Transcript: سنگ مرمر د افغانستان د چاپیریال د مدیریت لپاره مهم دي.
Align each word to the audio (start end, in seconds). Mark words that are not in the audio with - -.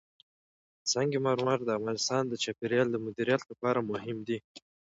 سنگ 0.91 1.13
مرمر 1.25 1.59
د 1.65 1.69
افغانستان 1.77 2.23
د 2.27 2.33
چاپیریال 2.43 2.87
د 2.91 2.95
مدیریت 3.05 3.41
لپاره 3.51 3.79
مهم 3.91 4.17
دي. 4.27 4.37